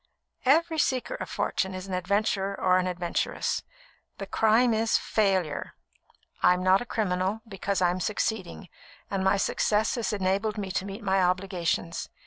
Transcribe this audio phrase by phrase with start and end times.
[0.47, 3.61] "Every seeker of fortune is an adventurer or an adventuress.
[4.17, 5.75] The crime is, failure.
[6.41, 8.67] I'm not a criminal, because I am succeeding,
[9.11, 12.09] and my success has enabled me to meet my obligations.